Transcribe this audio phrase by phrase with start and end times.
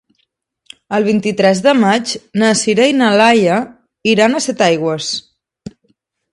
[0.97, 3.61] El vint-i-tres de maig na Sira i na Laia
[4.15, 5.15] iran a Setaigües.